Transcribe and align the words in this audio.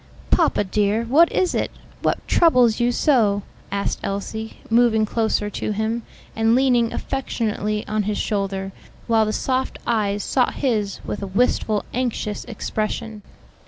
"Papa, 0.31 0.63
dear, 0.63 1.03
what 1.03 1.31
is 1.31 1.53
it? 1.53 1.69
What 2.01 2.27
troubles 2.27 2.79
you 2.79 2.91
so?" 2.91 3.43
asked 3.71 3.99
Elsie, 4.01 4.57
moving 4.67 5.05
closer 5.05 5.47
to 5.51 5.73
him, 5.73 6.01
and 6.35 6.55
leaning 6.55 6.91
affectionately 6.91 7.85
on 7.87 8.01
his 8.09 8.17
shoulder, 8.17 8.71
while 9.05 9.27
the 9.27 9.31
soft 9.31 9.77
eyes 9.85 10.23
sought 10.23 10.55
his 10.55 11.01
with 11.05 11.21
a 11.21 11.27
wistful, 11.27 11.85
anxious 11.93 12.45
expression. 12.45 13.21